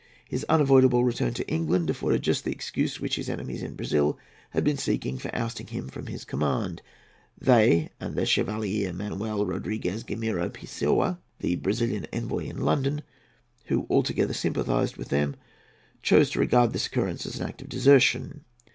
His 0.27 0.43
unavoidable 0.49 1.03
return 1.03 1.35
to 1.35 1.47
England 1.47 1.87
afforded 1.87 2.23
just 2.23 2.43
the 2.43 2.51
excuse 2.51 2.99
which 2.99 3.17
his 3.17 3.29
enemies 3.29 3.61
in 3.61 3.75
Brazil 3.75 4.17
had 4.49 4.63
been 4.63 4.75
seeking 4.79 5.19
for 5.19 5.29
ousting 5.35 5.67
him 5.67 5.89
from 5.89 6.07
his 6.07 6.25
command. 6.25 6.81
They 7.39 7.91
and 7.99 8.15
the 8.15 8.25
Chevalier 8.25 8.93
Manoel 8.93 9.45
Rodriguez 9.45 10.03
Gameiro 10.03 10.49
Pessoa, 10.49 11.19
the 11.37 11.55
Brazilian 11.57 12.07
Envoy 12.11 12.45
in 12.45 12.57
London, 12.61 13.03
who 13.65 13.85
altogether 13.91 14.33
sympathised 14.33 14.97
with 14.97 15.09
them, 15.09 15.35
chose 16.01 16.31
to 16.31 16.39
regard 16.39 16.73
this 16.73 16.87
occurrence 16.87 17.27
as 17.27 17.39
an 17.39 17.47
act 17.47 17.61
of 17.61 17.69
desertion. 17.69 18.43